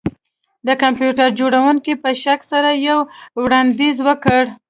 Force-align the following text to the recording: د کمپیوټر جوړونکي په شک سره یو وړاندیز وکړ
د 0.67 0.69
کمپیوټر 0.81 1.27
جوړونکي 1.39 1.93
په 2.03 2.09
شک 2.23 2.39
سره 2.51 2.69
یو 2.87 2.99
وړاندیز 3.41 3.97
وکړ 4.07 4.43